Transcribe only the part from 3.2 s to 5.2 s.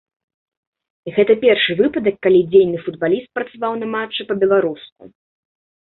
працаваў на матчы па-беларуску.